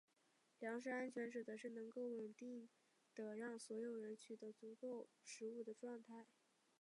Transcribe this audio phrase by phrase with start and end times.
[0.57, 2.67] 粮食安全指的是能够稳定
[3.13, 6.25] 地让所有人取得足够食物的状态。